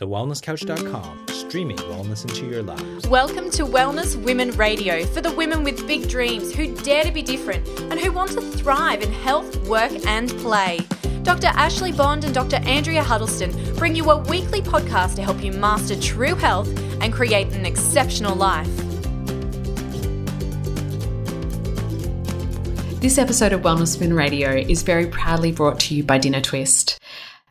[0.00, 3.06] TheWellnessCouch.com, streaming wellness into your lives.
[3.06, 7.22] Welcome to Wellness Women Radio for the women with big dreams who dare to be
[7.22, 10.80] different and who want to thrive in health, work, and play.
[11.22, 11.46] Dr.
[11.46, 12.56] Ashley Bond and Dr.
[12.64, 17.52] Andrea Huddleston bring you a weekly podcast to help you master true health and create
[17.52, 18.66] an exceptional life.
[23.00, 26.98] This episode of Wellness Women Radio is very proudly brought to you by Dinner Twist.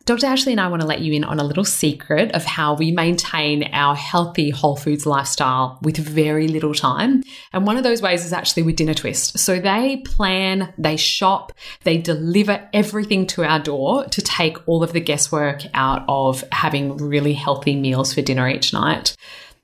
[0.06, 0.26] Dr.
[0.26, 2.92] Ashley and I want to let you in on a little secret of how we
[2.92, 7.24] maintain our healthy whole foods lifestyle with very little time.
[7.54, 9.40] And one of those ways is actually with Dinner Twist.
[9.40, 11.54] So they plan, they shop,
[11.84, 16.98] they deliver everything to our door to take all of the guesswork out of having
[16.98, 19.16] really healthy meals for dinner each night.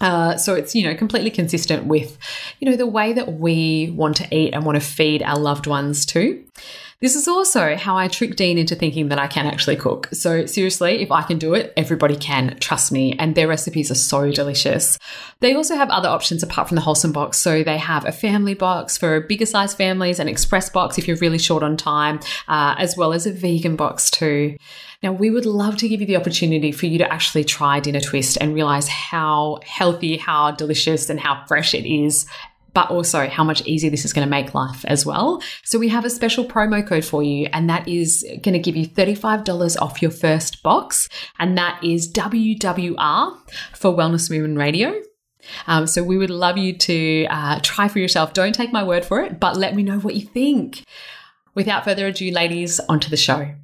[0.00, 2.18] Uh, so it's you know completely consistent with
[2.58, 5.66] you know the way that we want to eat and want to feed our loved
[5.66, 6.44] ones too.
[7.00, 10.10] This is also how I trick Dean into thinking that I can actually cook.
[10.12, 12.58] So seriously, if I can do it, everybody can.
[12.60, 13.14] Trust me.
[13.18, 14.98] And their recipes are so delicious.
[15.40, 17.38] They also have other options apart from the wholesome box.
[17.38, 21.16] So they have a family box for bigger size families, an express box if you're
[21.16, 24.58] really short on time, uh, as well as a vegan box too.
[25.02, 28.00] Now, we would love to give you the opportunity for you to actually try Dinner
[28.00, 32.26] Twist and realize how healthy, how delicious, and how fresh it is
[32.72, 35.42] but also how much easier this is going to make life as well.
[35.64, 38.76] So we have a special promo code for you, and that is going to give
[38.76, 43.38] you $35 off your first box, and that is WWR
[43.74, 44.94] for Wellness Women Radio.
[45.66, 48.34] Um, so we would love you to uh, try for yourself.
[48.34, 50.84] Don't take my word for it, but let me know what you think.
[51.54, 53.54] Without further ado, ladies, onto the show.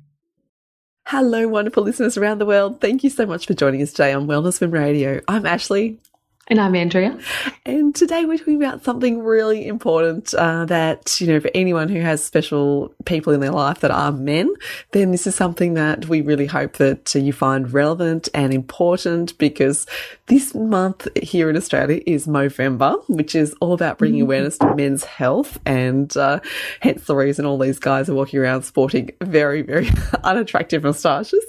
[1.11, 2.81] Hello, wonderful listeners around the world.
[2.81, 5.21] Thank you so much for joining us today on Wellness Women Radio.
[5.29, 6.01] I'm Ashley.
[6.49, 7.19] And I'm Andrea.
[7.65, 12.01] And today we're talking about something really important uh, that, you know, for anyone who
[12.01, 14.55] has special people in their life that are men,
[14.93, 19.89] then this is something that we really hope that you find relevant and important because
[20.27, 24.27] this month here in Australia is Movember, which is all about bringing mm-hmm.
[24.27, 25.59] awareness to men's health.
[25.67, 26.39] And uh,
[26.79, 29.91] hence the reason all these guys are walking around sporting very, very
[30.23, 31.45] unattractive moustaches.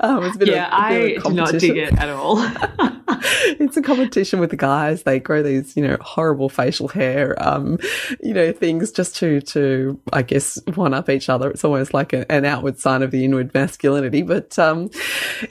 [0.00, 2.36] Um, yeah, a, a I do not dig it at all.
[3.60, 5.02] it's a competition with the guys.
[5.02, 7.78] They grow these, you know, horrible facial hair, um,
[8.20, 11.50] you know, things just to, to, I guess, one up each other.
[11.50, 14.90] It's almost like a, an outward sign of the inward masculinity, but, um,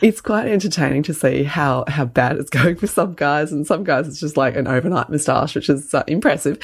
[0.01, 3.51] it's quite entertaining to see how, how bad it's going for some guys.
[3.51, 6.59] And some guys, it's just like an overnight moustache, which is uh, impressive.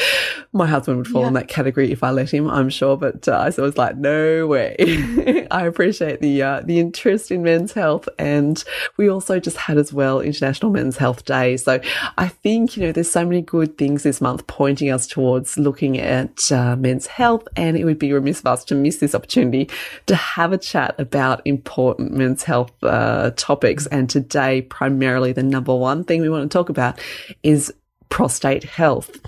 [0.53, 1.27] My husband would fall yeah.
[1.29, 3.97] in that category if I let him, I'm sure, but, uh, so I was like,
[3.97, 5.47] no way.
[5.51, 8.07] I appreciate the, uh, the interest in men's health.
[8.17, 8.63] And
[8.97, 11.57] we also just had as well International Men's Health Day.
[11.57, 11.81] So
[12.17, 15.99] I think, you know, there's so many good things this month pointing us towards looking
[15.99, 19.69] at uh, men's health, and it would be remiss of us to miss this opportunity
[20.05, 23.87] to have a chat about important men's health uh, topics.
[23.87, 26.99] And today, primarily, the number one thing we want to talk about
[27.43, 27.73] is
[28.09, 29.19] prostate health.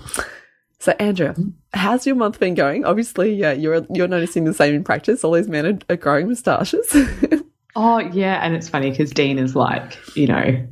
[0.78, 1.34] So, Andrea,
[1.74, 2.86] how's your month been going?
[2.86, 5.22] Obviously, yeah, you're you're noticing the same in practice.
[5.22, 6.96] All these men are, are growing moustaches.
[7.76, 10.66] Oh yeah, and it's funny because Dean is like, you know,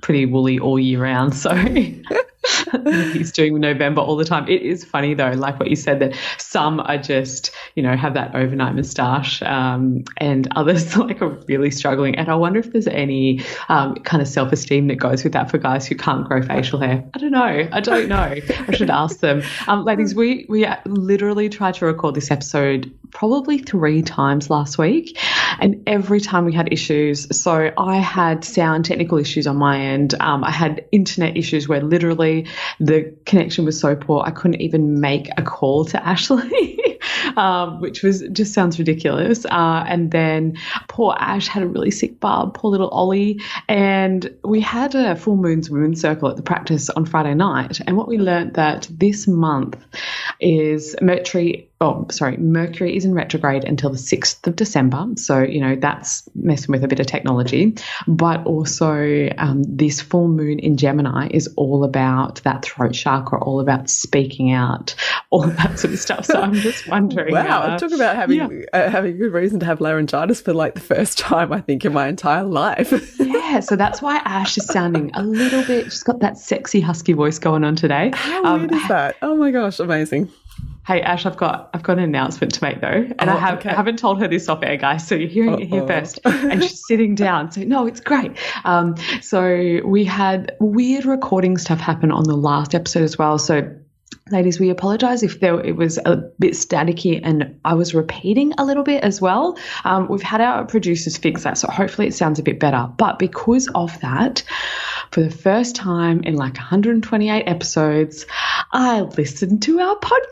[0.00, 1.34] pretty woolly all year round.
[1.34, 1.50] So
[3.12, 4.48] he's doing Movember all the time.
[4.48, 8.14] It is funny though, like what you said, that some are just, you know, have
[8.14, 12.16] that overnight moustache, um, and others like are really struggling.
[12.16, 15.50] And I wonder if there's any um, kind of self esteem that goes with that
[15.50, 17.04] for guys who can't grow facial hair.
[17.14, 17.68] I don't know.
[17.70, 18.16] I don't know.
[18.16, 19.42] I should ask them.
[19.68, 25.18] Um, ladies, we we literally tried to record this episode probably three times last week,
[25.60, 27.28] and every time we had issues.
[27.36, 30.14] So I had sound technical issues on my end.
[30.18, 32.31] Um, I had internet issues where literally
[32.80, 36.98] the connection was so poor I couldn't even make a call to Ashley,
[37.36, 39.44] um, which was just sounds ridiculous.
[39.46, 40.56] Uh, and then
[40.88, 45.36] poor Ash had a really sick bub, poor little Ollie, and we had a full
[45.36, 47.80] moon's women's circle at the practice on Friday night.
[47.86, 49.76] And what we learned that this month
[50.40, 55.04] is Mercury oh, sorry, Mercury is in retrograde until the 6th of December.
[55.16, 57.74] So, you know, that's messing with a bit of technology.
[58.06, 63.58] But also, um, this full moon in Gemini is all about that throat chakra, all
[63.58, 64.94] about speaking out,
[65.30, 66.24] all that sort of stuff.
[66.24, 67.34] So I'm just wondering.
[67.34, 67.62] wow.
[67.62, 68.64] Uh, talk about having, yeah.
[68.72, 71.92] uh, having good reason to have laryngitis for like the first time, I think, in
[71.92, 72.92] my entire life.
[73.18, 75.84] yeah Yeah, so that's why Ash is sounding a little bit.
[75.84, 78.10] She's got that sexy husky voice going on today.
[78.14, 79.16] How um, weird is that?
[79.20, 80.30] Oh my gosh, amazing.
[80.84, 83.58] Hey Ash, I've got I've got an announcement to make though, and oh, I have
[83.58, 83.70] okay.
[83.70, 85.06] I haven't told her this off air, guys.
[85.06, 85.60] So you're hearing Uh-oh.
[85.60, 87.52] it here first, and she's sitting down.
[87.52, 88.32] So no, it's great.
[88.64, 93.38] Um, so we had weird recording stuff happen on the last episode as well.
[93.38, 93.72] So
[94.30, 98.64] ladies, we apologize if there it was a bit staticky and I was repeating a
[98.64, 99.58] little bit as well.
[99.84, 102.88] Um, we've had our producers fix that, so hopefully it sounds a bit better.
[102.96, 104.42] But because of that,
[105.10, 108.26] for the first time in like 128 episodes,
[108.72, 110.22] I listened to our podcast.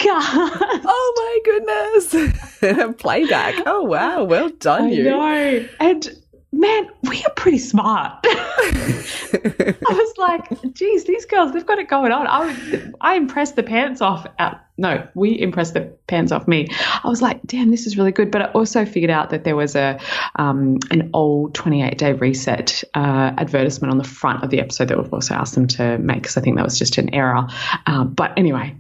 [0.93, 2.97] Oh my goodness!
[3.01, 3.55] Playback.
[3.67, 5.05] Oh wow, well done, I you.
[5.05, 5.69] Know.
[5.79, 6.20] And
[6.53, 8.21] man, we are pretty smart.
[8.25, 12.27] I was like, geez, these girls, they've got it going on.
[12.27, 14.27] I was, I impressed the pants off.
[14.39, 16.69] Uh, no, we impressed the pants off me.
[17.05, 18.31] I was like, damn, this is really good.
[18.31, 20.01] But I also figured out that there was a
[20.37, 24.99] um, an old 28 day reset uh, advertisement on the front of the episode that
[24.99, 27.47] we've also asked them to make because I think that was just an error.
[27.87, 28.77] Um, but anyway,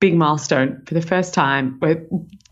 [0.00, 1.78] big milestone for the first time.
[1.80, 2.06] We're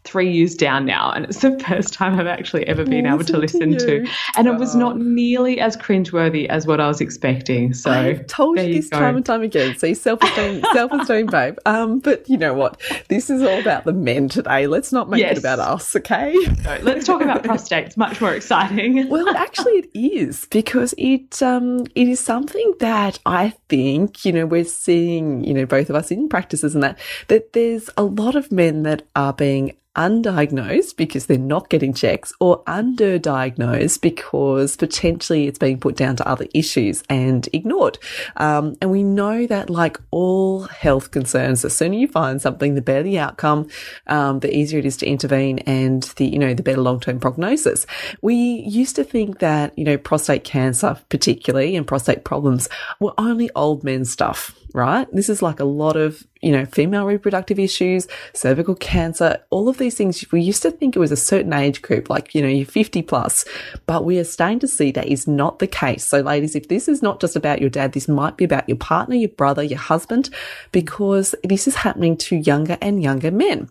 [0.08, 3.37] three years down now, and it's the first time I've actually ever been able to
[3.37, 4.10] listen to, to.
[4.37, 7.75] And it was not nearly as cringeworthy as what I was expecting.
[7.75, 9.76] So I've told you this time and time again.
[9.76, 11.58] See, self esteem, self esteem, babe.
[11.66, 12.81] Um, but you know what?
[13.08, 14.66] This is all about the men today.
[14.66, 15.37] Let's not make yes.
[15.37, 16.34] it about us, okay?
[16.64, 17.87] No, let's talk about prostate.
[17.87, 19.08] It's much more exciting.
[19.08, 24.46] well, actually, it is because it um it is something that I think you know
[24.46, 28.37] we're seeing you know both of us in practices and that that there's a lot
[28.37, 35.48] of men that are being undiagnosed because they're not getting checks or underdiagnosed because potentially
[35.48, 37.98] it's being put down to other issues and ignored.
[38.36, 42.82] Um, and we know that like all health concerns, the sooner you find something, the
[42.82, 43.68] better the outcome,
[44.06, 47.84] um, the easier it is to intervene and the, you know, the better long-term prognosis.
[48.22, 52.68] We used to think that, you know, prostate cancer particularly and prostate problems
[53.00, 55.06] were only old men stuff right?
[55.12, 59.79] This is like a lot of, you know, female reproductive issues, cervical cancer, all of
[59.79, 60.25] these things.
[60.31, 63.03] We used to think it was a certain age group, like, you know, you're 50
[63.03, 63.44] plus,
[63.87, 66.05] but we are starting to see that is not the case.
[66.05, 68.79] So ladies, if this is not just about your dad, this might be about your
[68.79, 70.31] partner, your brother, your husband,
[70.73, 73.69] because this is happening to younger and younger men.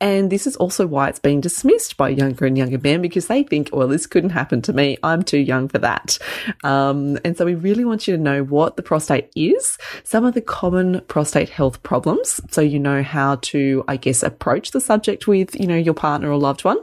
[0.00, 3.42] And this is also why it's being dismissed by younger and younger men because they
[3.42, 4.98] think, well, this couldn't happen to me.
[5.02, 6.18] I'm too young for that.
[6.62, 10.33] Um, and so we really want you to know what the prostate is, some of
[10.34, 12.40] the common prostate health problems.
[12.50, 16.30] So you know how to, I guess, approach the subject with, you know, your partner
[16.30, 16.78] or loved one.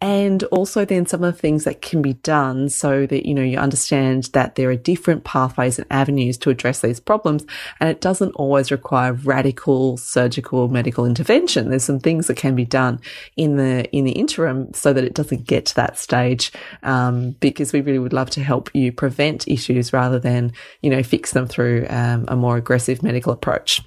[0.00, 3.42] And also then some of the things that can be done so that, you know,
[3.42, 7.44] you understand that there are different pathways and avenues to address these problems.
[7.80, 11.70] And it doesn't always require radical surgical medical intervention.
[11.70, 13.00] There's some things that can be done
[13.36, 16.52] in the in the interim so that it doesn't get to that stage.
[16.82, 20.52] Um, because we really would love to help you prevent issues rather than
[20.82, 23.82] you know fix them through um, a more aggressive medical approach.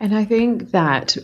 [0.00, 1.16] And I think that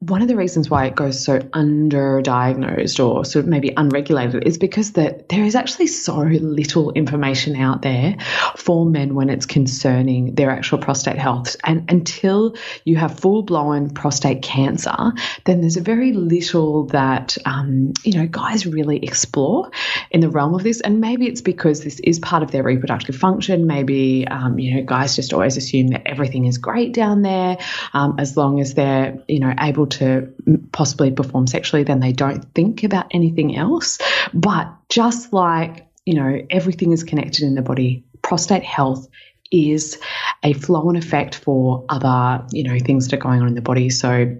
[0.00, 4.58] one of the reasons why it goes so underdiagnosed or sort of maybe unregulated is
[4.58, 8.14] because that there is actually so little information out there
[8.56, 11.56] for men when it's concerning their actual prostate health.
[11.64, 15.14] And until you have full blown prostate cancer,
[15.46, 19.70] then there's a very little that um, you know guys really explore
[20.10, 20.82] in the realm of this.
[20.82, 23.66] And maybe it's because this is part of their reproductive function.
[23.66, 27.56] Maybe um, you know guys just always assume that everything is great down there
[27.94, 29.95] um, as long as they're you know able to
[30.72, 33.98] possibly perform sexually, then they don't think about anything else.
[34.32, 39.08] But just like, you know, everything is connected in the body, prostate health
[39.52, 39.98] is
[40.42, 43.62] a flow and effect for other, you know, things that are going on in the
[43.62, 43.90] body.
[43.90, 44.36] So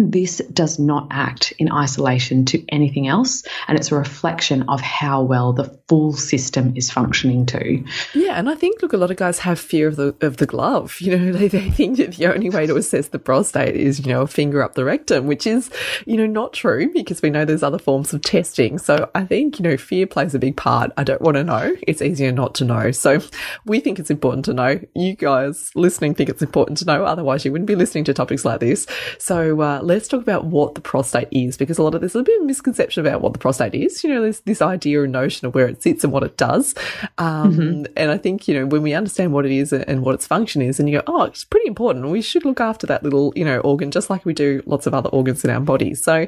[0.00, 5.22] this does not act in isolation to anything else, and it's a reflection of how
[5.22, 7.84] well the full system is functioning too.
[8.14, 10.46] Yeah, and I think look, a lot of guys have fear of the of the
[10.46, 10.98] glove.
[11.10, 14.12] You know, they, they think that the only way to assess the prostate is you
[14.12, 15.70] know a finger up the rectum, which is
[16.06, 18.78] you know not true because we know there's other forms of testing.
[18.78, 20.92] So I think you know fear plays a big part.
[20.96, 21.74] I don't want to know.
[21.88, 22.92] It's easier not to know.
[22.92, 23.20] So
[23.64, 24.78] we think it's important to know.
[24.94, 27.04] You guys listening think it's important to know.
[27.04, 28.86] Otherwise, you wouldn't be listening to topics like this.
[29.18, 29.60] So.
[29.60, 32.40] Uh, let's talk about what the prostate is because a lot of there's a bit
[32.40, 34.02] of misconception about what the prostate is.
[34.04, 36.74] You know, there's this idea and notion of where it sits and what it does.
[37.18, 37.92] Um, mm-hmm.
[37.96, 40.62] And I think, you know, when we understand what it is and what its function
[40.62, 42.08] is, and you go, oh, it's pretty important.
[42.08, 44.94] We should look after that little, you know, organ just like we do lots of
[44.94, 45.94] other organs in our body.
[45.94, 46.26] So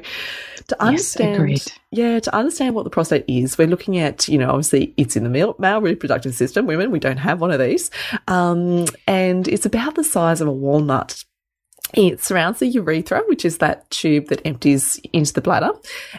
[0.67, 4.49] to understand, yes, yeah, to understand what the prostate is, we're looking at, you know,
[4.49, 6.65] obviously it's in the male, male reproductive system.
[6.65, 7.89] Women, we don't have one of these.
[8.27, 11.23] Um, and it's about the size of a walnut
[11.93, 15.71] It surrounds the urethra, which is that tube that empties into the bladder.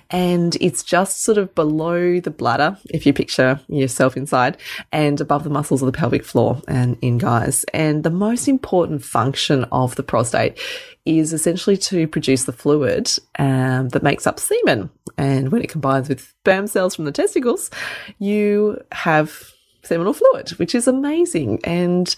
[0.09, 4.57] And it's just sort of below the bladder, if you picture yourself inside,
[4.93, 7.65] and above the muscles of the pelvic floor and in guys.
[7.75, 10.61] And the most important function of the prostate
[11.07, 14.91] is essentially to produce the fluid um, that makes up semen.
[15.19, 17.71] And when it combines with sperm cells from the testicles,
[18.19, 19.54] you have
[19.87, 21.61] seminal fluid, which is amazing.
[21.65, 22.15] And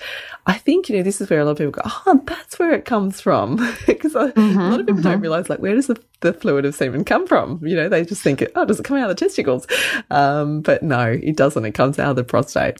[0.46, 2.72] I think, you know, this is where a lot of people go, oh, that's where
[2.72, 3.56] it comes from.
[3.86, 5.10] Because mm-hmm, a lot of people mm-hmm.
[5.10, 7.60] don't realize, like, where does the, the fluid of semen come from?
[7.64, 9.66] You know, they just think, oh, does it come out of the testicles?
[10.10, 11.64] Um, but no, it doesn't.
[11.64, 12.78] It comes out of the prostate.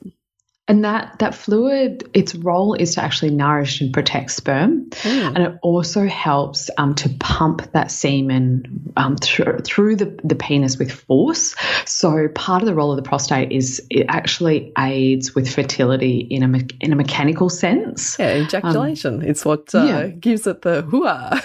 [0.68, 5.26] And that that fluid, its role is to actually nourish and protect sperm, mm.
[5.34, 10.76] and it also helps um, to pump that semen um, through through the, the penis
[10.76, 11.54] with force.
[11.84, 16.42] So part of the role of the prostate is it actually aids with fertility in
[16.42, 18.18] a me- in a mechanical sense.
[18.18, 19.14] Yeah, ejaculation.
[19.14, 20.06] Um, it's what uh, yeah.
[20.08, 21.40] gives it the hooah.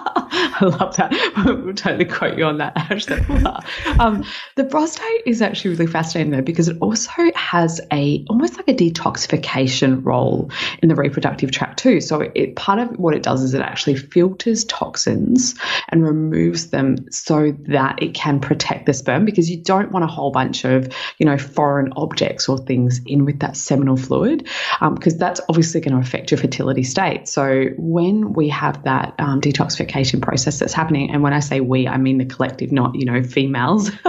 [0.32, 1.12] I love that.
[1.64, 2.74] we'll totally quote you on that.
[4.00, 4.24] um,
[4.56, 8.74] the prostate is actually really fascinating though because it also has a almost like a
[8.74, 10.50] detoxification role
[10.82, 12.00] in the reproductive tract too.
[12.00, 15.54] So it part of what it does is it actually filters toxins
[15.90, 20.08] and removes them so that it can protect the sperm because you don't want a
[20.08, 24.48] whole bunch of you know foreign objects or things in with that seminal fluid
[24.80, 27.28] because um, that's obviously going to affect your fertility state.
[27.28, 31.88] So when we have that um, detoxification process that's happening, and when I say we,
[31.88, 33.90] I mean the collective, not you know females.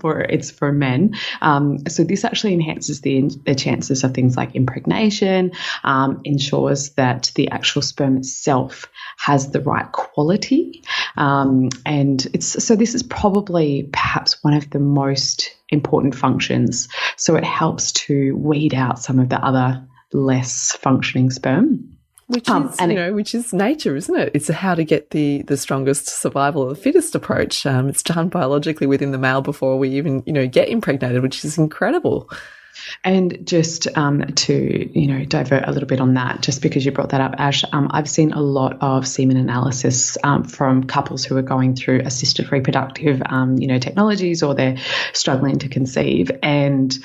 [0.00, 1.14] for it's for men.
[1.40, 5.52] Um, so this actually enhances the, the chances of things like impregnation,
[5.84, 8.86] um, ensures that the actual sperm itself
[9.18, 10.82] has the right quality,
[11.16, 16.88] um, and it's so this is probably perhaps one of the most important functions.
[17.16, 21.96] So it helps to weed out some of the other less functioning sperm.
[22.30, 24.30] Which um, is, you know, which is nature, isn't it?
[24.34, 27.66] It's how to get the the strongest survival of the fittest approach.
[27.66, 31.44] Um, it's done biologically within the male before we even, you know, get impregnated, which
[31.44, 32.30] is incredible.
[33.02, 36.92] And just um, to you know divert a little bit on that, just because you
[36.92, 41.24] brought that up, Ash, um, I've seen a lot of semen analysis um, from couples
[41.24, 44.76] who are going through assisted reproductive um, you know technologies or they're
[45.14, 46.96] struggling to conceive, and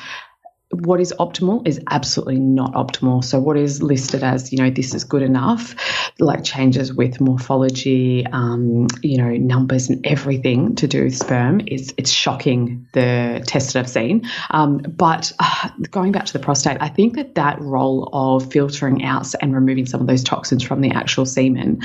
[0.71, 3.23] what is optimal is absolutely not optimal.
[3.23, 5.75] So what is listed as, you know, this is good enough,
[6.19, 11.93] like changes with morphology, um, you know, numbers and everything to do with sperm is
[11.97, 14.27] it's shocking the tests that I've seen.
[14.49, 19.03] Um, but uh, going back to the prostate, I think that that role of filtering
[19.03, 21.81] out and removing some of those toxins from the actual semen,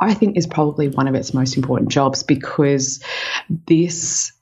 [0.00, 3.02] I think is probably one of its most important jobs because
[3.66, 4.32] this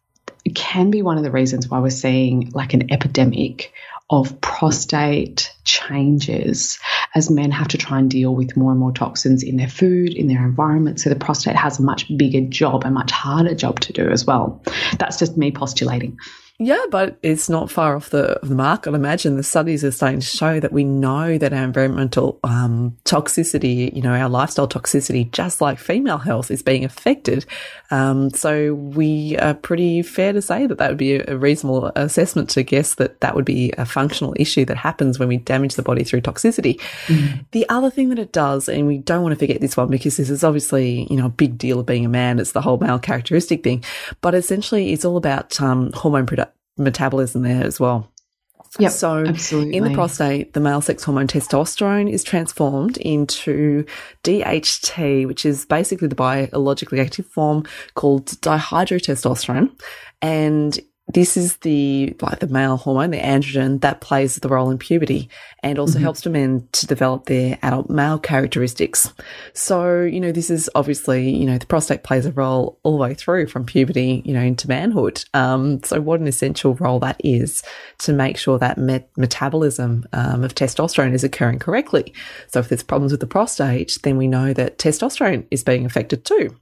[0.55, 3.73] can be one of the reasons why we're seeing like an epidemic
[4.11, 6.79] of prostate changes
[7.15, 10.15] as men have to try and deal with more and more toxins in their food,
[10.15, 10.99] in their environment.
[10.99, 14.25] So the prostate has a much bigger job, a much harder job to do as
[14.25, 14.63] well.
[14.99, 16.19] That's just me postulating.
[16.61, 18.89] Yeah, but it's not far off the, the mark.
[18.89, 22.97] I'd imagine the studies are starting to show that we know that our environmental um,
[23.05, 27.47] toxicity, you know, our lifestyle toxicity, just like female health, is being affected.
[27.93, 31.93] Um, so we are pretty fair to say that that would be a, a, reasonable
[31.95, 35.77] assessment to guess that that would be a functional issue that happens when we damage
[35.77, 36.81] the body through toxicity.
[37.07, 37.47] Mm.
[37.53, 40.17] The other thing that it does, and we don't want to forget this one because
[40.17, 42.41] this is obviously, you know, a big deal of being a man.
[42.41, 43.85] It's the whole male characteristic thing,
[44.21, 46.48] but essentially it's all about um, hormone production
[46.79, 48.11] metabolism there as well.
[48.79, 49.77] Yep, so absolutely.
[49.77, 53.85] in the prostate, the male sex hormone testosterone is transformed into
[54.25, 59.71] DHT, which is basically the biologically active form called dihydrotestosterone.
[60.21, 60.79] And
[61.15, 65.31] this is the like the male hormone, the androgen that plays the role in puberty
[65.63, 66.03] and also mm-hmm.
[66.03, 69.13] helps to men to develop their adult male characteristics.
[69.55, 73.03] So, you know, this is obviously, you know, the prostate plays a role all the
[73.03, 75.25] way through from puberty, you know, into manhood.
[75.33, 77.63] Um, so what an essential role that is
[77.99, 82.13] to make sure that met- metabolism um, of testosterone is occurring correctly.
[82.49, 86.25] So if there's problems with the prostate, then we know that testosterone is being affected
[86.25, 86.55] too.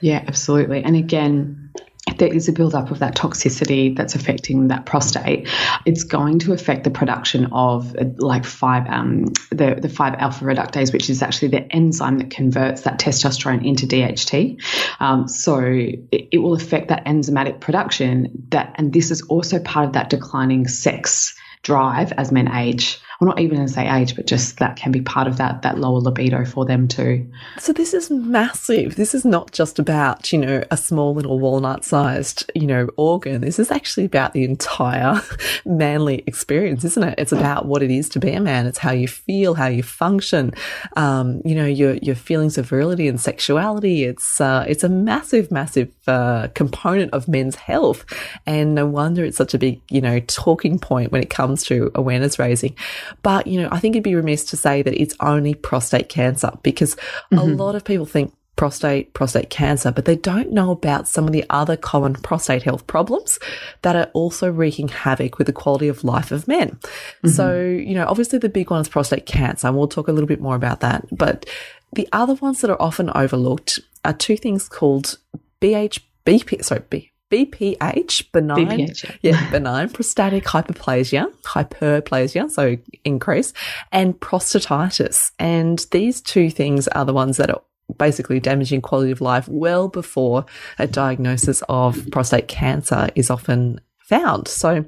[0.00, 0.82] Yeah, absolutely.
[0.82, 1.70] And again,
[2.18, 5.48] there is a buildup of that toxicity that's affecting that prostate,
[5.84, 10.92] it's going to affect the production of like five um, the the five alpha reductase,
[10.92, 14.60] which is actually the enzyme that converts that testosterone into DHT.
[15.00, 18.46] Um, so it, it will affect that enzymatic production.
[18.50, 23.28] That and this is also part of that declining sex drive as men age well,
[23.28, 26.00] not even as they age, but just that can be part of that that lower
[26.00, 27.26] libido for them too.
[27.58, 28.96] So this is massive.
[28.96, 33.40] This is not just about you know a small little walnut sized you know organ.
[33.40, 35.20] This is actually about the entire
[35.64, 37.14] manly experience, isn't it?
[37.18, 38.66] It's about what it is to be a man.
[38.66, 40.52] It's how you feel, how you function,
[40.96, 44.04] um, you know, your your feelings of virility and sexuality.
[44.04, 48.04] It's uh, it's a massive, massive uh, component of men's health,
[48.44, 51.90] and no wonder it's such a big you know talking point when it comes to
[51.94, 52.76] awareness raising.
[53.22, 56.52] But, you know, I think it'd be remiss to say that it's only prostate cancer
[56.62, 56.94] because
[57.32, 57.38] mm-hmm.
[57.38, 61.32] a lot of people think prostate, prostate cancer, but they don't know about some of
[61.32, 63.38] the other common prostate health problems
[63.82, 66.70] that are also wreaking havoc with the quality of life of men.
[66.70, 67.28] Mm-hmm.
[67.28, 70.26] So, you know, obviously the big one is prostate cancer, and we'll talk a little
[70.26, 71.06] bit more about that.
[71.12, 71.46] But
[71.92, 75.18] the other ones that are often overlooked are two things called
[75.60, 77.12] BH, BP, sorry, B,
[77.44, 79.32] BPH, benign, BPH, yeah.
[79.32, 83.52] yeah, benign prostatic hyperplasia, hyperplasia, so increase,
[83.92, 85.32] and prostatitis.
[85.38, 87.62] And these two things are the ones that are
[87.98, 90.44] basically damaging quality of life well before
[90.78, 94.48] a diagnosis of prostate cancer is often found.
[94.48, 94.84] So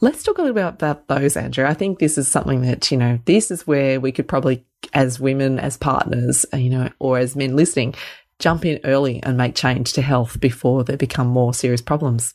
[0.00, 1.68] let's talk a little bit about those, Andrea.
[1.68, 5.20] I think this is something that, you know, this is where we could probably, as
[5.20, 7.94] women, as partners, you know, or as men listening,
[8.42, 12.34] jump in early and make change to health before they become more serious problems.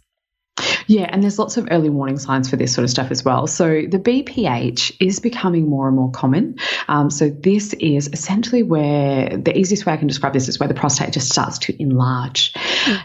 [0.88, 3.46] Yeah, and there's lots of early warning signs for this sort of stuff as well.
[3.48, 6.58] So the BPH is becoming more and more common.
[6.88, 10.70] Um, so this is essentially where the easiest way I can describe this is where
[10.70, 12.54] the prostate just starts to enlarge.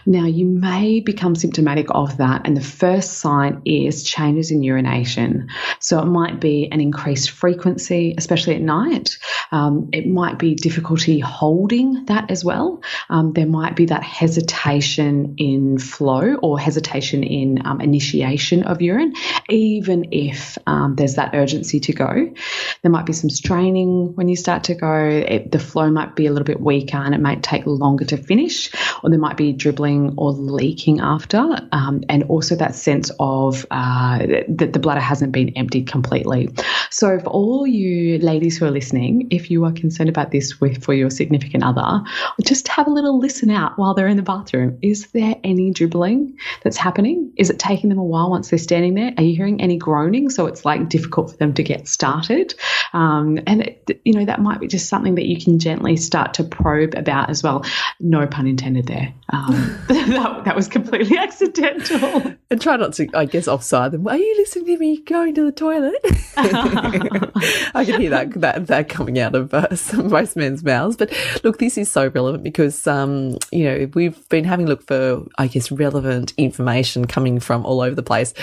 [0.05, 5.49] Now you may become symptomatic of that, and the first sign is changes in urination.
[5.79, 9.17] So it might be an increased frequency, especially at night.
[9.51, 12.81] Um, it might be difficulty holding that as well.
[13.09, 19.13] Um, there might be that hesitation in flow or hesitation in um, initiation of urine,
[19.49, 22.33] even if um, there's that urgency to go.
[22.81, 24.93] There might be some straining when you start to go.
[24.93, 28.17] It, the flow might be a little bit weaker and it might take longer to
[28.17, 28.71] finish,
[29.03, 31.39] or there might be dribbling or leaking after,
[31.71, 36.49] um, and also that sense of uh, that the bladder hasn't been emptied completely.
[36.93, 40.83] So, for all you ladies who are listening, if you are concerned about this with
[40.83, 42.03] for your significant other,
[42.43, 44.77] just have a little listen out while they're in the bathroom.
[44.83, 47.33] Is there any dribbling that's happening?
[47.35, 49.11] Is it taking them a while once they're standing there?
[49.17, 50.29] Are you hearing any groaning?
[50.29, 52.53] So it's like difficult for them to get started.
[52.93, 56.35] Um, and, it, you know, that might be just something that you can gently start
[56.35, 57.65] to probe about as well.
[58.01, 59.11] No pun intended there.
[59.29, 62.35] Um, that, that was completely accidental.
[62.51, 64.07] And try not to, I guess, offside them.
[64.07, 65.95] Are you listening to me going to the toilet?
[67.75, 69.67] I can hear that, that, that coming out of uh,
[70.03, 70.97] most men's mouths.
[70.97, 74.85] But look, this is so relevant because, um, you know, we've been having a look
[74.85, 78.33] for, I guess, relevant information coming from all over the place.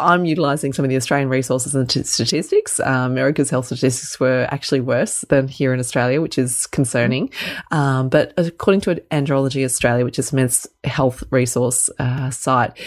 [0.00, 2.80] I'm utilising some of the Australian resources and t- statistics.
[2.80, 7.30] Um, America's health statistics were actually worse than here in Australia, which is concerning.
[7.70, 12.78] Um, but according to Andrology Australia, which is a men's health resource uh, site,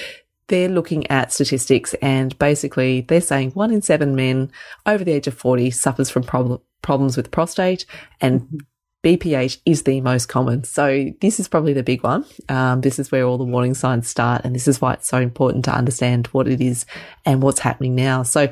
[0.53, 4.51] they're looking at statistics and basically they're saying one in seven men
[4.85, 7.87] over the age of 40 suffers from prob- problems with prostate
[8.21, 8.61] and
[9.03, 10.63] BPH is the most common.
[10.63, 12.23] So this is probably the big one.
[12.49, 14.45] Um, this is where all the warning signs start.
[14.45, 16.85] And this is why it's so important to understand what it is
[17.25, 18.21] and what's happening now.
[18.21, 18.47] So,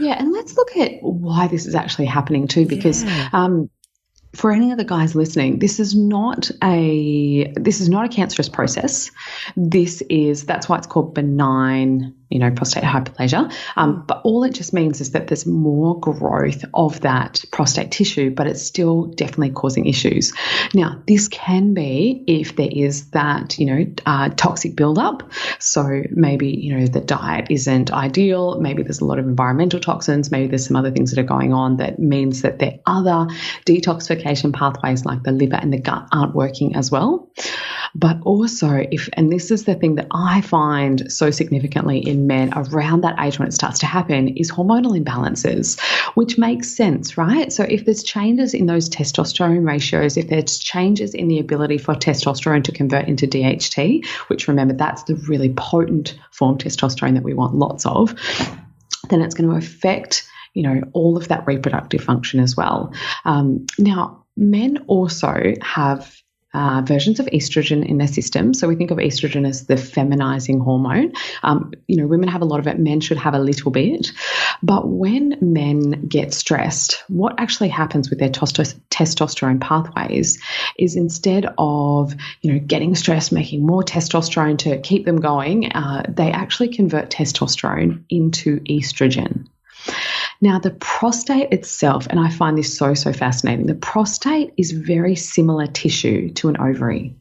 [0.00, 3.28] yeah, and let's look at why this is actually happening too, because yeah.
[3.32, 3.70] um,
[4.34, 8.48] for any of the guys listening, this is not a this is not a cancerous
[8.48, 9.10] process.
[9.56, 13.52] This is that's why it's called benign you know, prostate hyperplasia.
[13.76, 18.30] Um, but all it just means is that there's more growth of that prostate tissue,
[18.30, 20.32] but it's still definitely causing issues.
[20.74, 25.30] Now, this can be if there is that, you know, uh, toxic buildup.
[25.58, 28.60] So maybe, you know, the diet isn't ideal.
[28.60, 30.30] Maybe there's a lot of environmental toxins.
[30.30, 33.34] Maybe there's some other things that are going on that means that there are other
[33.64, 37.30] detoxification pathways like the liver and the gut aren't working as well.
[37.94, 42.52] But also, if, and this is the thing that I find so significantly in men
[42.54, 45.80] around that age when it starts to happen, is hormonal imbalances,
[46.14, 47.52] which makes sense, right?
[47.52, 51.94] So if there's changes in those testosterone ratios, if there's changes in the ability for
[51.94, 57.22] testosterone to convert into DHT, which remember, that's the really potent form of testosterone that
[57.22, 58.14] we want lots of,
[59.08, 62.92] then it's going to affect you know all of that reproductive function as well.
[63.24, 66.20] Um, now, men also have
[66.58, 68.52] uh, versions of estrogen in their system.
[68.52, 71.12] So we think of estrogen as the feminizing hormone.
[71.44, 74.10] Um, you know, women have a lot of it, men should have a little bit.
[74.60, 80.42] But when men get stressed, what actually happens with their testosterone pathways
[80.76, 86.02] is instead of, you know, getting stressed, making more testosterone to keep them going, uh,
[86.08, 89.46] they actually convert testosterone into estrogen.
[90.40, 95.16] Now, the prostate itself, and I find this so, so fascinating, the prostate is very
[95.16, 97.14] similar tissue to an ovary.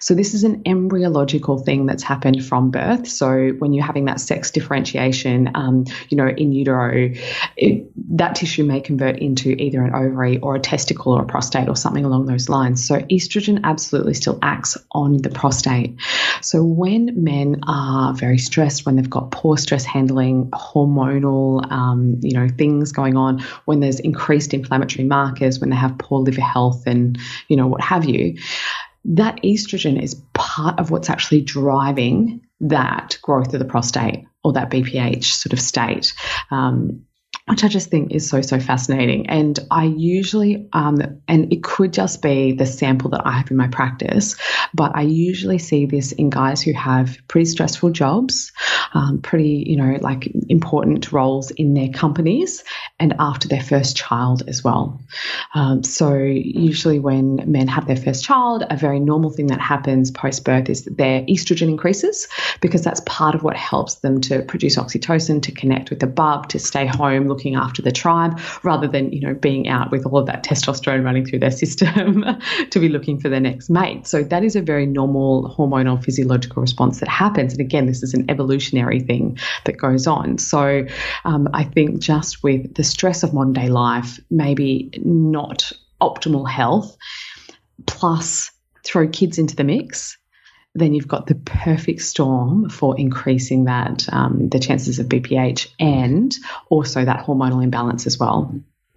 [0.00, 3.06] So, this is an embryological thing that's happened from birth.
[3.06, 7.12] So, when you're having that sex differentiation, um, you know, in utero,
[7.56, 11.68] it, that tissue may convert into either an ovary or a testicle or a prostate
[11.68, 12.86] or something along those lines.
[12.86, 15.96] So, estrogen absolutely still acts on the prostate.
[16.40, 22.32] So, when men are very stressed, when they've got poor stress handling, hormonal, um, you
[22.32, 26.86] know, things going on, when there's increased inflammatory markers, when they have poor liver health
[26.86, 28.36] and, you know, what have you,
[29.04, 34.70] that estrogen is part of what's actually driving that growth of the prostate or that
[34.70, 36.14] BPH sort of state.
[36.50, 37.04] Um,
[37.46, 39.28] which I just think is so, so fascinating.
[39.28, 43.56] And I usually, um, and it could just be the sample that I have in
[43.56, 44.36] my practice,
[44.72, 48.52] but I usually see this in guys who have pretty stressful jobs,
[48.94, 52.62] um, pretty, you know, like important roles in their companies,
[53.00, 55.00] and after their first child as well.
[55.54, 60.10] Um, so, usually, when men have their first child, a very normal thing that happens
[60.12, 62.28] post birth is that their estrogen increases
[62.60, 66.48] because that's part of what helps them to produce oxytocin, to connect with the bub,
[66.50, 70.18] to stay home looking after the tribe rather than, you know, being out with all
[70.18, 72.24] of that testosterone running through their system
[72.70, 74.06] to be looking for their next mate.
[74.06, 77.52] So that is a very normal hormonal physiological response that happens.
[77.52, 80.38] And again, this is an evolutionary thing that goes on.
[80.38, 80.86] So
[81.24, 86.96] um, I think just with the stress of modern day life, maybe not optimal health,
[87.86, 88.50] plus
[88.84, 90.18] throw kids into the mix
[90.74, 96.34] then you've got the perfect storm for increasing that um, the chances of BPH and
[96.70, 98.54] also that hormonal imbalance as well.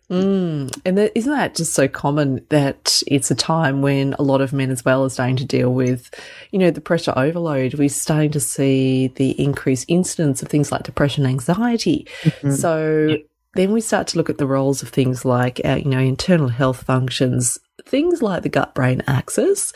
[0.09, 0.77] Mm.
[0.85, 4.53] And is isn't that just so common that it's a time when a lot of
[4.53, 6.13] men as well are starting to deal with,
[6.51, 7.73] you know, the pressure overload.
[7.73, 12.07] We're starting to see the increased incidence of things like depression, anxiety.
[12.21, 12.51] Mm-hmm.
[12.51, 13.17] So
[13.55, 16.49] then we start to look at the roles of things like, our, you know, internal
[16.49, 19.73] health functions, things like the gut brain axis.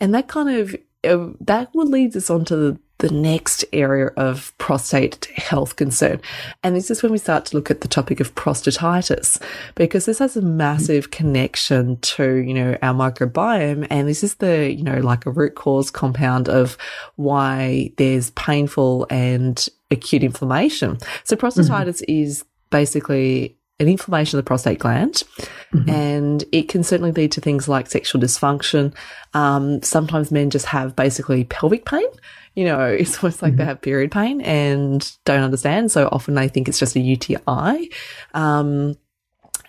[0.00, 4.06] And that kind of uh, that would lead us on to the, the next area
[4.16, 6.20] of prostate health concern.
[6.64, 9.40] And this is when we start to look at the topic of prostatitis,
[9.76, 13.86] because this has a massive connection to, you know, our microbiome.
[13.90, 16.76] And this is the, you know, like a root cause compound of
[17.16, 20.98] why there's painful and acute inflammation.
[21.24, 22.22] So prostatitis mm-hmm.
[22.22, 25.22] is basically an inflammation of the prostate gland,
[25.72, 25.88] mm-hmm.
[25.88, 28.94] and it can certainly lead to things like sexual dysfunction.
[29.34, 32.06] Um, sometimes men just have basically pelvic pain.
[32.54, 33.58] You know, it's almost like mm-hmm.
[33.58, 35.92] they have period pain and don't understand.
[35.92, 37.90] So often they think it's just a UTI.
[38.34, 38.96] Um,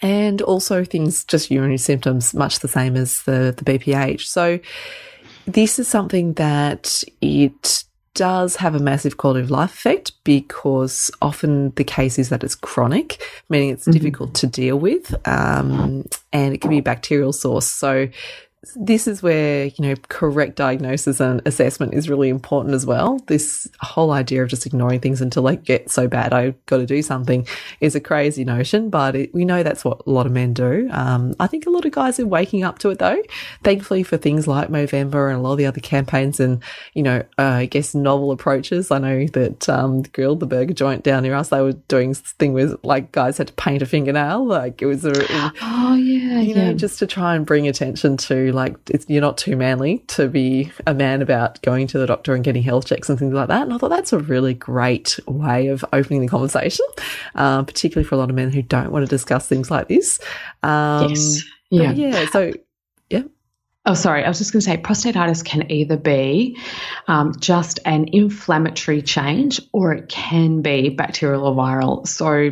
[0.02, 4.22] and also things, just urinary symptoms, much the same as the, the BPH.
[4.22, 4.60] So
[5.46, 7.84] this is something that it
[8.20, 12.54] does have a massive quality of life effect because often the case is that it's
[12.54, 13.94] chronic, meaning it's mm-hmm.
[13.94, 16.04] difficult to deal with, um,
[16.34, 17.66] and it can be a bacterial source.
[17.66, 18.10] So
[18.76, 23.20] this is where you know correct diagnosis and assessment is really important as well.
[23.28, 26.86] This whole idea of just ignoring things until they get so bad I've got to
[26.86, 27.48] do something
[27.80, 30.90] is a crazy notion, but it, we know that's what a lot of men do.
[30.92, 33.22] Um, I think a lot of guys are waking up to it though.
[33.64, 36.62] Thankfully for things like Movember and a lot of the other campaigns and
[36.94, 38.92] you know uh, I guess novel approaches.
[38.92, 42.10] I know that um, the grill, the burger joint down near us, they were doing
[42.10, 45.14] this thing with like guys had to paint a fingernail, like it was a,
[45.62, 46.72] oh yeah, you yeah.
[46.72, 48.76] know just to try and bring attention to like
[49.08, 52.64] you're not too manly to be a man about going to the doctor and getting
[52.64, 53.64] health checks and things like that.
[53.64, 56.86] And I thought that's a really great way of opening the conversation,
[57.36, 60.20] uh, particularly for a lot of men who don't want to discuss things like this.
[60.64, 61.44] Um, yes.
[61.70, 61.92] Yeah.
[61.92, 62.26] Yeah.
[62.28, 62.52] So,
[63.10, 63.24] yeah.
[63.86, 64.24] Oh, sorry.
[64.24, 66.58] I was just going to say prostatitis can either be
[67.08, 72.08] um, just an inflammatory change or it can be bacterial or viral.
[72.08, 72.52] So,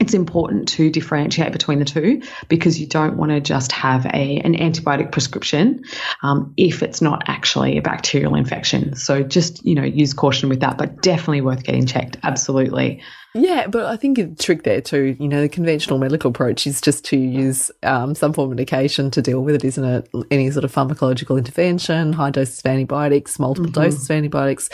[0.00, 4.40] it's important to differentiate between the two because you don't want to just have a
[4.40, 5.84] an antibiotic prescription
[6.22, 8.96] um, if it's not actually a bacterial infection.
[8.96, 12.16] So just you know use caution with that, but definitely worth getting checked.
[12.22, 13.02] Absolutely.
[13.36, 16.80] Yeah, but I think the trick there too, you know, the conventional medical approach is
[16.80, 20.08] just to use um, some form of medication to deal with it, isn't it?
[20.30, 23.82] Any sort of pharmacological intervention, high doses of antibiotics, multiple mm-hmm.
[23.82, 24.70] doses of antibiotics.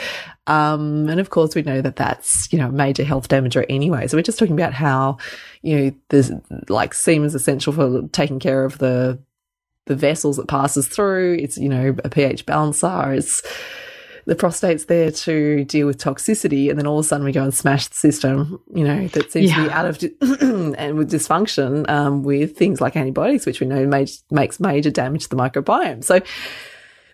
[0.47, 4.07] Um, and of course, we know that that's, you know, major health damager anyway.
[4.07, 5.17] So we're just talking about how,
[5.61, 6.31] you know, there's
[6.67, 9.19] like semen is essential for taking care of the,
[9.85, 11.37] the vessels it passes through.
[11.39, 13.13] It's, you know, a pH balancer.
[13.13, 13.43] It's,
[14.25, 17.43] the prostate's there to deal with toxicity, and then all of a sudden we go
[17.43, 19.55] and smash the system, you know, that seems yeah.
[19.55, 19.97] to be out of
[20.77, 25.29] and with dysfunction um, with things like antibiotics, which we know makes major damage to
[25.29, 26.03] the microbiome.
[26.03, 26.21] So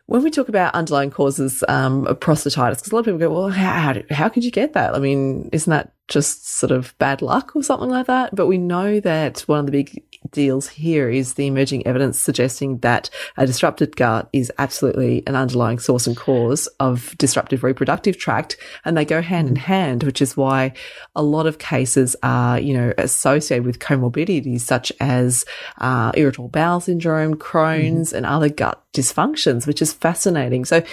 [0.08, 3.30] when we talk about underlying causes um, of prostatitis, because a lot of people go,
[3.30, 4.96] well, how, how, how could you get that?
[4.96, 8.36] I mean, isn't that just sort of bad luck or something like that.
[8.36, 12.80] But we know that one of the big deals here is the emerging evidence suggesting
[12.80, 18.58] that a disrupted gut is absolutely an underlying source and cause of disruptive reproductive tract.
[18.86, 20.74] And they go hand in hand, which is why
[21.16, 25.46] a lot of cases are, you know, associated with comorbidities such as
[25.80, 28.18] uh, irritable bowel syndrome, Crohn's, mm.
[28.18, 30.66] and other gut dysfunctions, which is fascinating.
[30.66, 30.84] So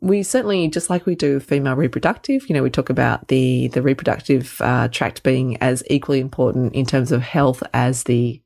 [0.00, 3.68] we certainly, just like we do with female reproductive, you know, we talk about the
[3.68, 8.40] the reproductive uh, tract being as equally important in terms of health as the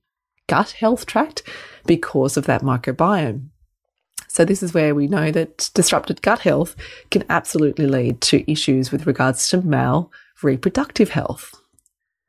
[0.49, 1.43] gut health tract
[1.87, 3.49] because of that microbiome.
[4.29, 6.75] So this is where we know that disrupted gut health
[7.11, 10.11] can absolutely lead to issues with regards to male
[10.43, 11.55] reproductive health.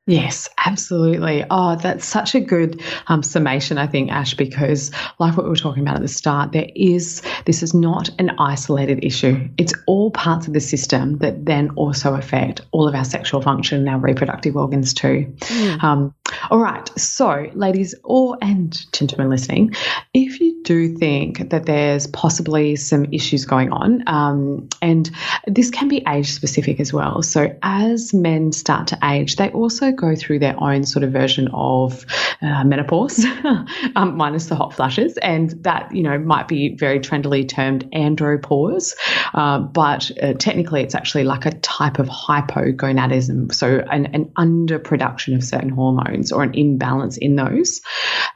[0.06, 1.46] Yes, absolutely.
[1.50, 5.56] Oh, that's such a good um, summation, I think, Ash, because like what we were
[5.56, 9.48] talking about at the start, there is, this is not an isolated issue.
[9.58, 13.80] It's all parts of the system that then also affect all of our sexual function
[13.80, 15.34] and our reproductive organs too.
[15.40, 15.84] Mm.
[15.84, 16.16] Um,
[16.50, 16.90] all right.
[17.00, 19.74] So, ladies or and gentlemen listening,
[20.14, 25.10] if you do think that there's possibly some issues going on, um, and
[25.48, 27.22] this can be age specific as well.
[27.22, 31.50] So, as men start to age, they also go through their own sort of version
[31.54, 32.06] of
[32.42, 33.26] uh, menopause,
[33.96, 38.94] um, minus the hot flushes, and that you know might be very trendily termed andropause,
[39.34, 45.36] uh, but uh, technically it's actually like a type of hypogonadism, so an, an underproduction
[45.36, 47.82] of certain hormones or an imbalance in those.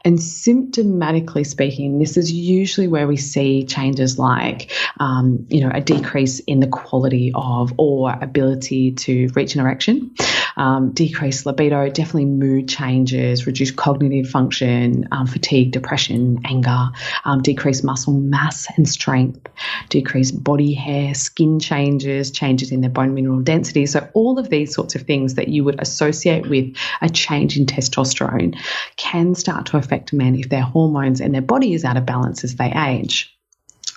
[0.03, 5.81] And symptomatically speaking, this is usually where we see changes like, um, you know, a
[5.81, 10.11] decrease in the quality of or ability to reach an erection,
[10.57, 16.89] um, decreased libido, definitely mood changes, reduced cognitive function, um, fatigue, depression, anger,
[17.25, 19.47] um, decreased muscle mass and strength,
[19.89, 23.85] decreased body hair, skin changes, changes in their bone mineral density.
[23.85, 27.65] So all of these sorts of things that you would associate with a change in
[27.65, 28.57] testosterone
[28.97, 32.43] can start to affect men if their hormones and their body is out of balance
[32.43, 33.36] as they age.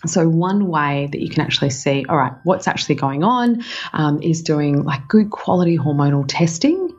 [0.07, 4.23] So, one way that you can actually see, all right, what's actually going on um,
[4.23, 6.91] is doing like good quality hormonal testing.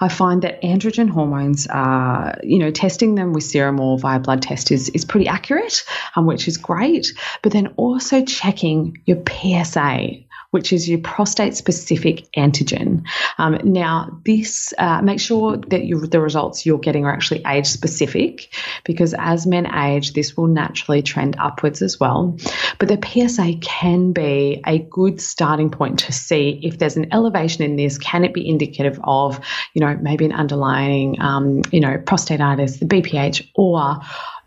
[0.00, 4.42] I find that androgen hormones, are, you know, testing them with serum or via blood
[4.42, 5.84] test is, is pretty accurate,
[6.16, 7.12] um, which is great.
[7.42, 10.23] But then also checking your PSA,
[10.54, 13.04] which is your prostate specific antigen.
[13.38, 17.66] Um, now, this uh, make sure that you, the results you're getting are actually age
[17.66, 22.38] specific because as men age, this will naturally trend upwards as well.
[22.78, 27.64] But the PSA can be a good starting point to see if there's an elevation
[27.64, 27.98] in this.
[27.98, 29.40] Can it be indicative of,
[29.74, 33.98] you know, maybe an underlying, um, you know, prostatitis, the BPH, or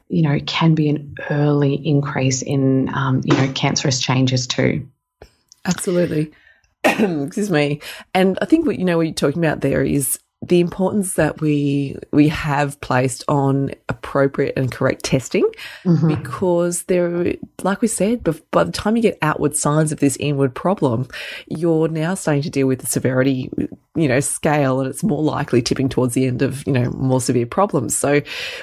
[0.07, 4.87] you know, can be an early increase in, um, you know, cancerous changes too.
[5.67, 6.31] Absolutely.
[6.83, 7.81] Excuse me.
[8.13, 11.41] And I think what you know what you're talking about there is the importance that
[11.41, 15.49] we we have placed on appropriate and correct testing
[15.83, 16.07] mm-hmm.
[16.07, 20.53] because there like we said by the time you get outward signs of this inward
[20.53, 21.07] problem
[21.47, 23.49] you're now starting to deal with the severity
[23.97, 27.19] you know, scale and it's more likely tipping towards the end of, you know, more
[27.19, 27.97] severe problems.
[27.97, 28.21] So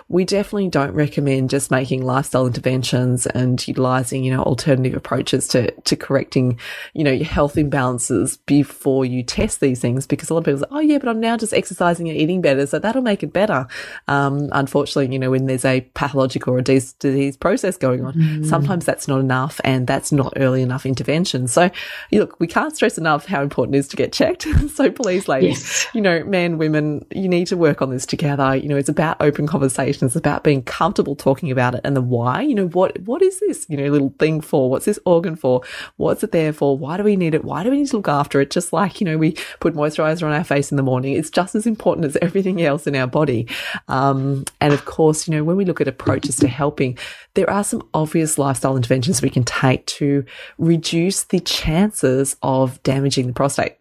[0.09, 5.70] we definitely don't recommend just making lifestyle interventions and utilizing, you know, alternative approaches to,
[5.73, 6.59] to correcting,
[6.92, 10.61] you know, your health imbalances before you test these things because a lot of people
[10.61, 12.66] say, oh yeah, but I'm now just exercising and eating better.
[12.66, 13.66] So that'll make it better.
[14.07, 18.47] Um, unfortunately, you know, when there's a pathological or disease process going on, mm.
[18.47, 21.49] sometimes that's not enough and that's not early enough intervention.
[21.49, 21.70] So
[22.12, 24.47] look, we can't stress enough how important it is to get checked.
[24.75, 25.61] so please ladies.
[25.61, 25.87] Yes.
[25.95, 28.57] You know, men, women, you need to work on this together.
[28.57, 30.03] You know, it's about open conversations.
[30.03, 32.43] It's about being comfortable talking about it and the why.
[32.43, 34.71] You know, what what is this, you know, little thing for?
[34.71, 35.63] What's this organ for?
[35.97, 36.77] What's it there for?
[36.77, 37.45] Why do we need it?
[37.45, 38.51] Why do we need to look after it?
[38.51, 41.15] Just like, you know, we put moisturizer on our face in the morning.
[41.15, 43.49] It's just as important as everything else in our body.
[43.89, 46.99] Um, and of course, you know, when we look at approaches to helping,
[47.35, 50.25] there are some obvious lifestyle interventions we can take to
[50.59, 53.77] reduce the chances of damaging the prostate.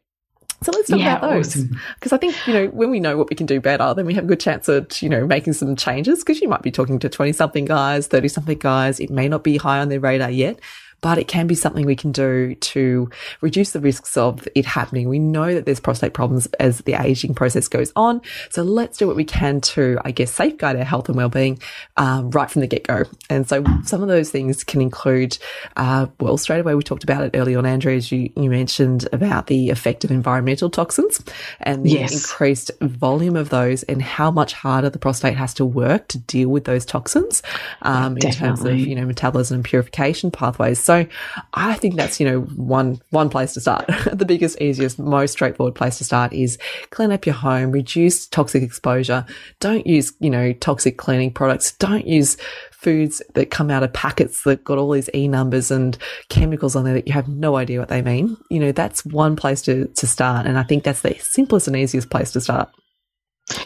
[0.64, 1.56] So let's talk yeah, about those.
[1.56, 2.16] Because awesome.
[2.16, 4.24] I think, you know, when we know what we can do better, then we have
[4.24, 6.20] a good chance at, you know, making some changes.
[6.20, 9.00] Because you might be talking to 20 something guys, 30 something guys.
[9.00, 10.60] It may not be high on their radar yet,
[11.04, 13.10] but it can be something we can do to
[13.42, 15.10] reduce the risks of it happening.
[15.10, 18.22] We know that there's prostate problems as the aging process goes on.
[18.50, 21.60] So let's do what we can to, I guess, safeguard our health and well-being
[21.98, 23.04] um, right from the get-go.
[23.30, 25.38] And so some of those things can include,
[25.76, 29.06] uh, well, straight away, we talked about it early on, Andrea, as you, you mentioned
[29.12, 31.22] about the effect of environmental toxins
[31.60, 32.14] and the yes.
[32.14, 36.48] increased volume of those and how much harder the prostate has to work to deal
[36.48, 37.44] with those toxins
[37.82, 40.80] um, in terms of, you know, metabolism and purification pathways.
[40.80, 41.08] So So
[41.54, 43.88] I think that's, you know, one, one place to start.
[44.14, 46.58] the biggest, easiest, most straightforward place to start is
[46.92, 49.26] clean up your home, reduce toxic exposure.
[49.60, 51.72] Don't use, you know, toxic cleaning products.
[51.74, 52.38] Don't use
[52.72, 55.98] foods that come out of packets that got all these E numbers and
[56.30, 58.38] chemicals on there that you have no idea what they mean.
[58.50, 60.46] You know, that's one place to, to start.
[60.46, 62.70] And I think that's the simplest and easiest place to start.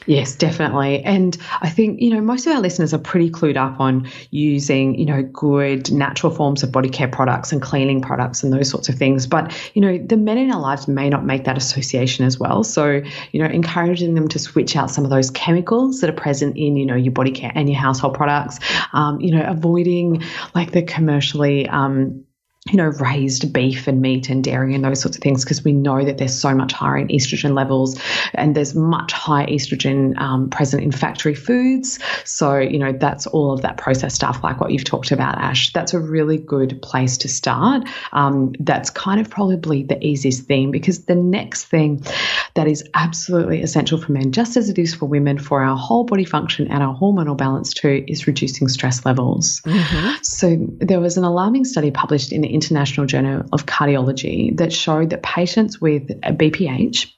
[0.07, 1.03] Yes, definitely.
[1.03, 4.97] And I think, you know, most of our listeners are pretty clued up on using,
[4.97, 8.87] you know, good natural forms of body care products and cleaning products and those sorts
[8.87, 9.27] of things.
[9.27, 12.63] But, you know, the men in our lives may not make that association as well.
[12.63, 13.01] So,
[13.33, 16.77] you know, encouraging them to switch out some of those chemicals that are present in,
[16.77, 18.59] you know, your body care and your household products,
[18.93, 20.23] um, you know, avoiding
[20.55, 22.23] like the commercially, um,
[22.69, 25.71] you know, raised beef and meat and dairy and those sorts of things because we
[25.71, 27.99] know that there's so much higher in estrogen levels
[28.33, 31.99] and there's much higher estrogen um, present in factory foods.
[32.25, 35.71] So, you know, that's all of that processed stuff like what you've talked about, Ash.
[35.73, 37.87] That's a really good place to start.
[38.11, 42.03] Um, that's kind of probably the easiest thing because the next thing
[42.55, 46.03] that is absolutely essential for men, just as it is for women, for our whole
[46.03, 49.61] body function and our hormonal balance too, is reducing stress levels.
[49.61, 50.15] Mm-hmm.
[50.23, 55.11] So, there was an alarming study published in the International Journal of Cardiology that showed
[55.11, 57.11] that patients with BPH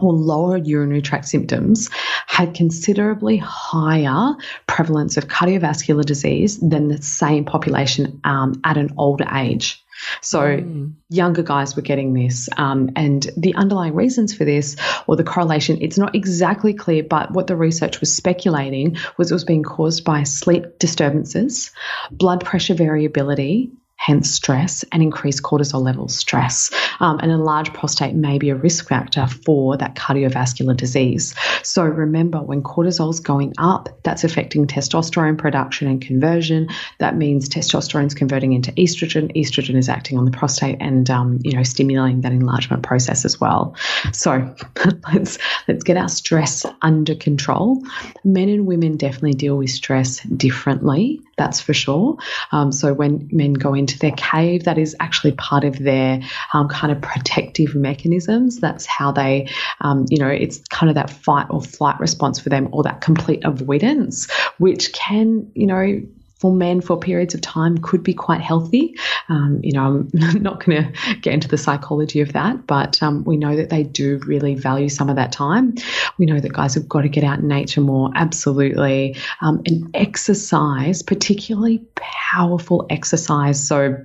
[0.00, 1.88] or lower urinary tract symptoms
[2.26, 4.34] had considerably higher
[4.66, 9.80] prevalence of cardiovascular disease than the same population um, at an older age.
[10.20, 10.92] So mm.
[11.08, 12.48] younger guys were getting this.
[12.56, 17.30] Um, and the underlying reasons for this or the correlation, it's not exactly clear, but
[17.30, 21.70] what the research was speculating was it was being caused by sleep disturbances,
[22.10, 26.70] blood pressure variability, hence stress, and increased cortisol levels, stress.
[27.00, 31.34] Um, an enlarged prostate may be a risk factor for that cardiovascular disease.
[31.62, 36.68] So remember, when cortisol is going up, that's affecting testosterone production and conversion.
[36.98, 39.34] That means testosterone is converting into estrogen.
[39.34, 43.40] Estrogen is acting on the prostate and um, you know stimulating that enlargement process as
[43.40, 43.74] well.
[44.12, 44.54] So
[45.14, 47.82] let's let's get our stress under control.
[48.22, 51.20] Men and women definitely deal with stress differently.
[51.36, 52.16] That's for sure.
[52.52, 56.20] Um, so when men go into their cave, that is actually part of their
[56.52, 58.60] um, kind of protective mechanisms.
[58.60, 59.48] That's how they,
[59.80, 63.00] um, you know, it's kind of that fight or flight response for them, or that
[63.00, 66.02] complete avoidance, which can, you know,
[66.44, 68.94] for men for periods of time could be quite healthy.
[69.30, 70.10] Um, you know, I'm
[70.42, 73.82] not going to get into the psychology of that, but um, we know that they
[73.82, 75.74] do really value some of that time.
[76.18, 79.16] We know that guys have got to get out in nature more, absolutely.
[79.40, 83.66] Um, and exercise, particularly powerful exercise.
[83.66, 84.04] So,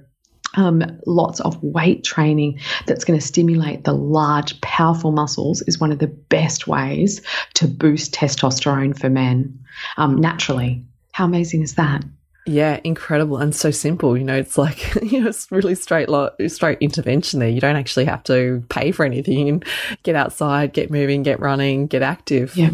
[0.55, 5.91] um, lots of weight training that's going to stimulate the large, powerful muscles is one
[5.91, 7.21] of the best ways
[7.55, 9.59] to boost testosterone for men
[9.97, 10.85] um, naturally.
[11.11, 12.05] How amazing is that?
[12.49, 14.17] Yeah, incredible and so simple.
[14.17, 17.49] You know, it's like you know, it's really straight, lot, straight intervention there.
[17.49, 19.47] You don't actually have to pay for anything.
[19.49, 19.65] And
[20.01, 22.57] get outside, get moving, get running, get active.
[22.57, 22.71] Yeah.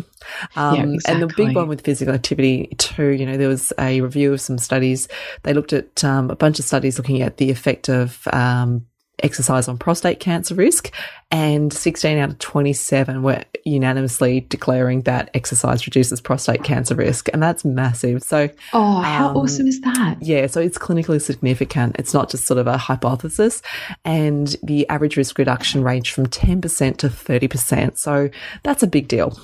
[0.56, 1.22] Um, yeah, exactly.
[1.22, 4.40] And the big one with physical activity too, you know, there was a review of
[4.40, 5.10] some studies.
[5.44, 8.86] They looked at um, a bunch of studies looking at the effect of um,
[9.24, 10.92] exercise on prostate cancer risk,
[11.32, 17.42] and 16 out of 27 were unanimously declaring that exercise reduces prostate cancer risk, and
[17.42, 18.24] that's massive.
[18.24, 20.18] So, oh, how um, awesome is that?
[20.22, 21.96] Yeah, so it's clinically significant.
[21.98, 23.62] It's not just sort of a hypothesis,
[24.04, 27.98] and the average risk reduction ranged from 10% to 30%.
[27.98, 28.30] So,
[28.64, 29.38] that's a big deal.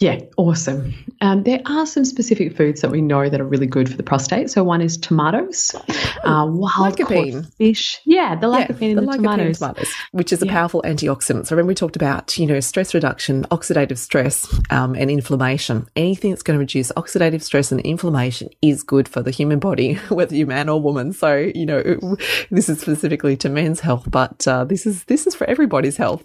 [0.00, 0.92] Yeah, awesome.
[1.20, 4.02] Um, there are some specific foods that we know that are really good for the
[4.02, 4.50] prostate.
[4.50, 5.72] So one is tomatoes,
[6.24, 8.00] uh, wild caught fish.
[8.04, 9.60] Yeah, the lycopene yeah, in the, the tomatoes.
[9.60, 9.94] tomatoes.
[10.10, 10.52] which is a yeah.
[10.52, 11.46] powerful antioxidant.
[11.46, 16.30] So when we talked about you know stress reduction, oxidative stress, um, and inflammation, anything
[16.30, 20.34] that's going to reduce oxidative stress and inflammation is good for the human body, whether
[20.34, 21.12] you're man or woman.
[21.12, 21.82] So you know
[22.50, 26.24] this is specifically to men's health, but uh, this is this is for everybody's health.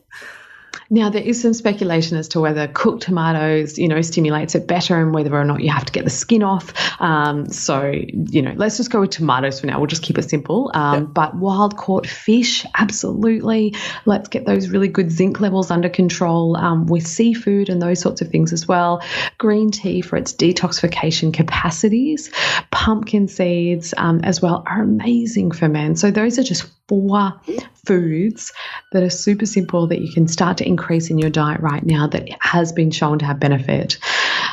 [0.91, 4.99] Now, there is some speculation as to whether cooked tomatoes, you know, stimulates it better
[4.99, 6.73] and whether or not you have to get the skin off.
[6.99, 9.77] Um, so, you know, let's just go with tomatoes for now.
[9.77, 10.71] We'll just keep it simple.
[10.73, 11.13] Um, yep.
[11.13, 13.75] But wild caught fish, absolutely.
[14.05, 18.21] Let's get those really good zinc levels under control um, with seafood and those sorts
[18.21, 19.03] of things as well.
[19.37, 22.31] Green tea for its detoxification capacities.
[22.71, 25.95] Pumpkin seeds um, as well are amazing for men.
[25.95, 27.39] So, those are just four
[27.85, 28.51] foods
[28.91, 32.07] that are super simple that you can start to increase in your diet right now
[32.07, 33.97] that has been shown to have benefit.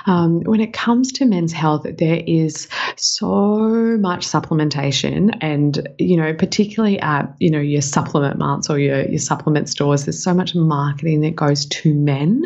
[0.07, 6.33] Um, when it comes to men's health, there is so much supplementation, and you know,
[6.33, 10.55] particularly at you know your supplement marts or your your supplement stores, there's so much
[10.55, 12.45] marketing that goes to men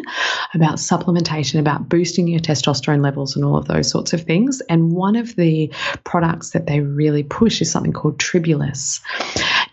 [0.55, 4.62] about supplementation, about boosting your testosterone levels, and all of those sorts of things.
[4.70, 5.70] And one of the
[6.05, 9.01] products that they really push is something called Tribulus.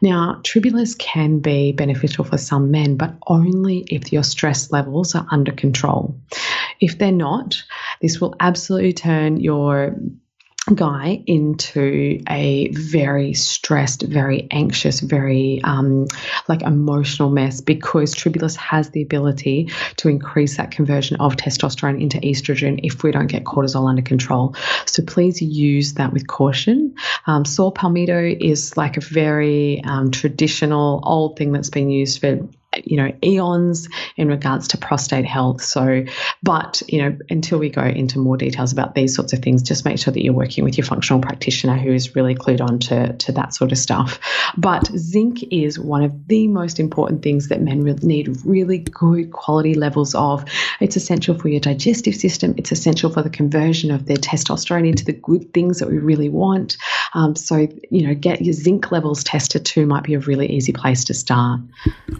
[0.01, 5.27] Now, Tribulus can be beneficial for some men, but only if your stress levels are
[5.31, 6.15] under control.
[6.79, 7.63] If they're not,
[8.01, 9.95] this will absolutely turn your
[10.75, 16.07] guy into a very stressed, very anxious, very um,
[16.47, 22.17] like emotional mess because Tribulus has the ability to increase that conversion of testosterone into
[22.19, 24.55] estrogen if we don't get cortisol under control.
[24.85, 26.95] So please use that with caution.
[27.25, 32.39] Um, saw palmetto is like a very um, traditional old thing that's been used for
[32.83, 33.87] you know eons
[34.17, 35.61] in regards to prostate health.
[35.61, 36.05] So
[36.43, 39.85] but you know until we go into more details about these sorts of things just
[39.85, 43.13] make sure that you're working with your functional practitioner who is really clued on to,
[43.13, 44.19] to that sort of stuff.
[44.57, 49.73] But zinc is one of the most important things that men need really good quality
[49.73, 50.45] levels of.
[50.79, 52.53] It's essential for your digestive system.
[52.57, 56.29] It's essential for the conversion of their testosterone into the good things that we really
[56.29, 56.77] want.
[57.13, 60.73] Um, so you know get your zinc levels tested too might be a really easy
[60.73, 61.61] place to start.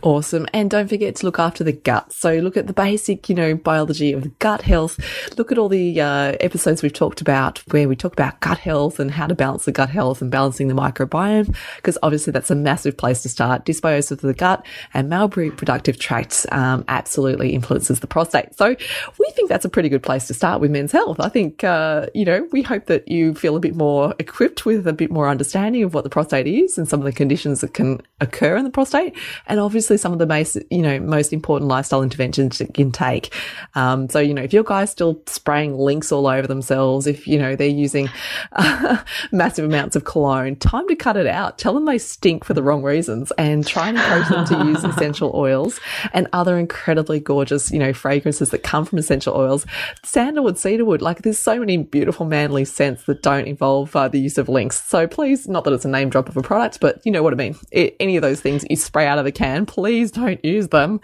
[0.02, 2.12] Awesome and don't forget to look after the gut.
[2.14, 5.00] So look at the basic, you know, biology of gut health.
[5.38, 9.00] Look at all the uh, episodes we've talked about where we talk about gut health
[9.00, 12.56] and how to balance the gut health and balancing the microbiome, because obviously that's a
[12.56, 13.66] massive place to start.
[13.66, 18.56] Dysbiosis of the gut and male reproductive tracts um, absolutely influences the prostate.
[18.56, 18.76] So
[19.20, 21.20] we think that's a pretty good place to start with men's health.
[21.20, 24.86] I think, uh, you know, we hope that you feel a bit more equipped with
[24.86, 27.74] a bit more understanding of what the prostate is and some of the conditions that
[27.74, 29.16] can occur in the prostate,
[29.48, 33.34] and obviously some of the most, you know, most important lifestyle interventions you can take.
[33.76, 37.40] Um, so, you know, if your guy's still spraying Lynx all over themselves, if, you
[37.40, 38.10] know, they're using
[38.54, 41.58] uh, massive amounts of cologne, time to cut it out.
[41.58, 44.84] Tell them they stink for the wrong reasons and try and encourage them to use
[44.84, 45.80] essential oils
[46.14, 49.66] and other incredibly gorgeous, you know, fragrances that come from essential oils.
[50.04, 54.38] Sandalwood, cedarwood, like there's so many beautiful manly scents that don't involve uh, the use
[54.38, 54.82] of Lynx.
[54.84, 57.34] So please, not that it's a name drop of a product, but you know what
[57.34, 57.56] I mean.
[57.72, 61.00] It, any of those things you spray out of a can, please don't use them.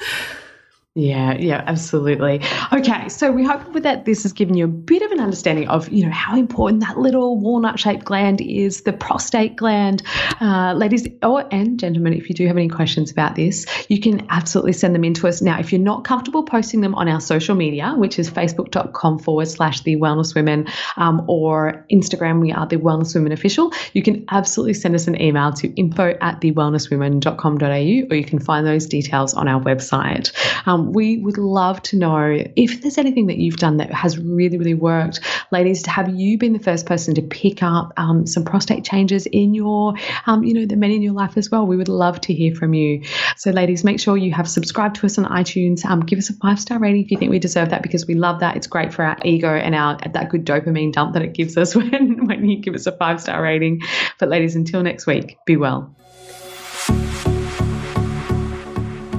[0.96, 2.40] Yeah, yeah, absolutely.
[2.72, 5.68] Okay, so we hope with that this has given you a bit of an understanding
[5.68, 10.04] of you know how important that little walnut shaped gland is, the prostate gland.
[10.40, 14.28] Uh, ladies or and gentlemen, if you do have any questions about this, you can
[14.30, 15.42] absolutely send them in to us.
[15.42, 19.48] Now, if you're not comfortable posting them on our social media, which is facebook.com forward
[19.48, 20.68] slash the wellness women
[20.98, 25.20] um, or Instagram, we are the wellness women official, you can absolutely send us an
[25.20, 30.32] email to info at thewellnesswomen.com.au or you can find those details on our website.
[30.68, 34.58] Um, we would love to know if there's anything that you've done that has really,
[34.58, 35.22] really worked.
[35.52, 39.54] Ladies, have you been the first person to pick up um, some prostate changes in
[39.54, 39.94] your,
[40.26, 41.66] um, you know, the men in your life as well?
[41.66, 43.04] We would love to hear from you.
[43.38, 45.86] So, ladies, make sure you have subscribed to us on iTunes.
[45.86, 48.16] Um, give us a five star rating if you think we deserve that because we
[48.16, 48.58] love that.
[48.58, 51.76] It's great for our ego and our that good dopamine dump that it gives us
[51.76, 53.82] when, when you give us a five star rating.
[54.20, 55.96] But, ladies, until next week, be well.